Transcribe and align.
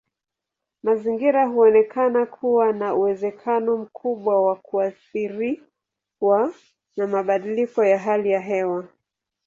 Mazingira 0.83 1.45
huonekana 1.45 2.25
kuwa 2.25 2.73
na 2.73 2.95
uwezekano 2.95 3.77
mkubwa 3.77 4.41
wa 4.45 4.55
kuathiriwa 4.55 6.53
na 6.97 7.07
mabadiliko 7.07 7.85
ya 7.85 7.99
hali 7.99 8.31
ya 8.31 8.39
hewa. 8.39 8.87